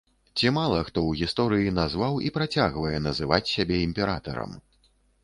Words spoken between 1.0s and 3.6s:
ў гісторыі назваў і працягвае называць